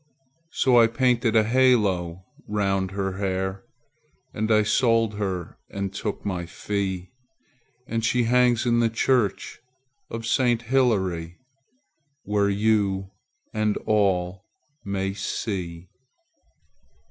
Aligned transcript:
So 0.49 0.79
I 0.79 0.87
painted 0.87 1.35
a 1.35 1.43
halo 1.43 2.25
round 2.47 2.89
her 2.89 3.19
hair, 3.19 3.63
And 4.33 4.49
I 4.51 4.63
sold 4.63 5.19
her 5.19 5.59
and 5.69 5.93
took 5.93 6.25
my 6.25 6.47
fee, 6.47 7.11
And 7.85 8.03
she 8.03 8.23
hangs 8.23 8.65
in 8.65 8.79
the 8.79 8.89
church 8.89 9.59
of 10.09 10.25
Saint 10.25 10.63
Hillaire, 10.63 11.35
Where 12.23 12.49
you 12.49 13.11
and 13.53 13.77
all 13.85 14.47
may 14.83 15.13
see. 15.13 15.87